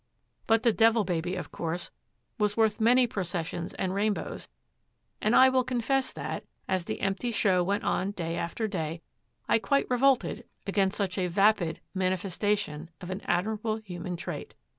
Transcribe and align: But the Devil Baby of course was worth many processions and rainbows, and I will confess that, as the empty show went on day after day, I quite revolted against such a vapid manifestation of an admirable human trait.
But 0.47 0.63
the 0.63 0.73
Devil 0.73 1.03
Baby 1.03 1.35
of 1.35 1.51
course 1.51 1.91
was 2.39 2.57
worth 2.57 2.81
many 2.81 3.05
processions 3.05 3.75
and 3.75 3.93
rainbows, 3.93 4.49
and 5.21 5.35
I 5.35 5.47
will 5.49 5.63
confess 5.63 6.11
that, 6.13 6.43
as 6.67 6.85
the 6.85 7.01
empty 7.01 7.29
show 7.29 7.63
went 7.63 7.83
on 7.83 8.09
day 8.09 8.35
after 8.35 8.67
day, 8.67 9.03
I 9.47 9.59
quite 9.59 9.87
revolted 9.91 10.43
against 10.65 10.97
such 10.97 11.19
a 11.19 11.27
vapid 11.27 11.81
manifestation 11.93 12.89
of 12.99 13.11
an 13.11 13.21
admirable 13.25 13.75
human 13.77 14.17
trait. 14.17 14.55